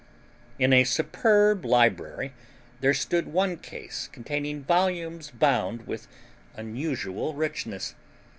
In 0.57 0.73
a 0.73 0.83
superb 0.83 1.63
library 1.63 2.33
there 2.79 2.91
stood 2.91 3.27
one 3.27 3.57
case 3.57 4.09
containing 4.11 4.63
volumes 4.63 5.29
bound 5.29 5.85
with 5.85 6.07
unusual 6.55 7.35
richness. 7.35 7.93